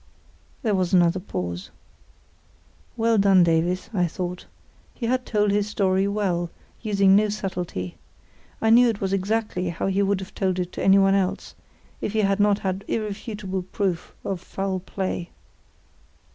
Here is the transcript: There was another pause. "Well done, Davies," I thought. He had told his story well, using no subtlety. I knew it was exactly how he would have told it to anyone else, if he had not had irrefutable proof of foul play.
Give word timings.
There 0.63 0.73
was 0.73 0.95
another 0.95 1.19
pause. 1.19 1.69
"Well 2.97 3.19
done, 3.19 3.43
Davies," 3.43 3.91
I 3.93 4.07
thought. 4.07 4.47
He 4.95 5.05
had 5.05 5.27
told 5.27 5.51
his 5.51 5.67
story 5.69 6.07
well, 6.07 6.49
using 6.81 7.15
no 7.15 7.29
subtlety. 7.29 7.97
I 8.59 8.71
knew 8.71 8.89
it 8.89 8.99
was 8.99 9.13
exactly 9.13 9.69
how 9.69 9.85
he 9.85 10.01
would 10.01 10.19
have 10.19 10.33
told 10.33 10.57
it 10.57 10.71
to 10.71 10.83
anyone 10.83 11.13
else, 11.13 11.53
if 12.01 12.13
he 12.13 12.21
had 12.21 12.39
not 12.39 12.57
had 12.57 12.83
irrefutable 12.87 13.61
proof 13.61 14.15
of 14.25 14.41
foul 14.41 14.79
play. 14.79 15.29